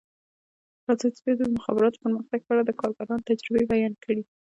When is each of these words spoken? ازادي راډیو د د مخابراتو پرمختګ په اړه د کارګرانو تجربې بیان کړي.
ازادي 0.93 1.19
راډیو 1.25 1.37
د 1.37 1.41
د 1.49 1.53
مخابراتو 1.57 2.01
پرمختګ 2.05 2.39
په 2.43 2.51
اړه 2.53 2.63
د 2.65 2.71
کارګرانو 2.79 3.25
تجربې 3.29 3.63
بیان 3.73 3.93
کړي. 4.03 4.21